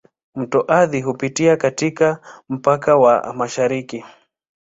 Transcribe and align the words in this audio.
Mto 0.35 0.61
Athi 0.67 1.01
hupitia 1.01 1.57
katika 1.57 2.19
mpaka 2.49 2.95
wa 2.97 3.33
mashariki. 3.33 4.03